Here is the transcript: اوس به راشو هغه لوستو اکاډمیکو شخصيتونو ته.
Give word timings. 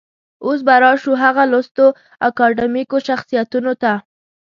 اوس 0.45 0.59
به 0.67 0.75
راشو 0.83 1.11
هغه 1.23 1.43
لوستو 1.51 1.85
اکاډمیکو 2.27 2.97
شخصيتونو 3.07 3.73
ته. 3.81 3.91